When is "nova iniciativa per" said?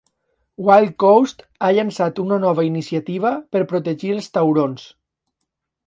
2.47-3.65